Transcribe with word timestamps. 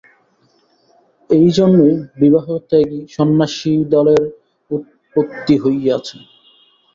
এই 1.29 1.47
জন্যই 1.57 1.93
বিবাহত্যাগী 2.21 2.99
সন্ন্যাসিদলের 3.15 4.23
উৎপত্তি 4.71 5.55
হইয়াছে। 5.63 6.17